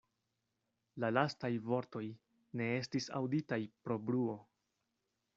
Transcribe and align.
La 1.03 1.09
lastaj 1.17 1.51
vortoj 1.67 2.01
ne 2.61 2.69
estis 2.77 3.09
aŭditaj 3.19 3.59
pro 3.89 3.99
bruo. 4.09 4.39